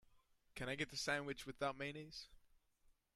[0.55, 2.25] Can I get the sandwich without mayonnaise?